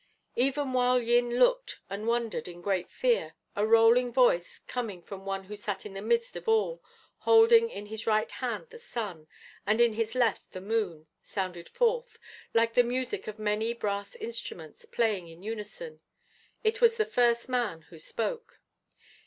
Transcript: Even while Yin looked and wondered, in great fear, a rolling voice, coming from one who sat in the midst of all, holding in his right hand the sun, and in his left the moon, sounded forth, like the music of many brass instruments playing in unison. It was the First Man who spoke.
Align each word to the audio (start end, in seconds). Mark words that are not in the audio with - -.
Even 0.35 0.73
while 0.73 0.99
Yin 0.99 1.37
looked 1.37 1.79
and 1.87 2.07
wondered, 2.07 2.47
in 2.47 2.63
great 2.63 2.89
fear, 2.89 3.35
a 3.55 3.63
rolling 3.67 4.11
voice, 4.11 4.57
coming 4.65 5.03
from 5.03 5.27
one 5.27 5.43
who 5.43 5.55
sat 5.55 5.85
in 5.85 5.93
the 5.93 6.01
midst 6.01 6.35
of 6.35 6.47
all, 6.47 6.81
holding 7.19 7.69
in 7.69 7.85
his 7.85 8.07
right 8.07 8.31
hand 8.31 8.65
the 8.71 8.79
sun, 8.79 9.27
and 9.63 9.79
in 9.79 9.93
his 9.93 10.15
left 10.15 10.53
the 10.53 10.59
moon, 10.59 11.05
sounded 11.21 11.69
forth, 11.69 12.17
like 12.51 12.73
the 12.73 12.81
music 12.81 13.27
of 13.27 13.37
many 13.37 13.75
brass 13.75 14.15
instruments 14.15 14.85
playing 14.87 15.27
in 15.27 15.43
unison. 15.43 16.01
It 16.63 16.81
was 16.81 16.97
the 16.97 17.05
First 17.05 17.47
Man 17.47 17.83
who 17.83 17.99
spoke. 17.99 18.59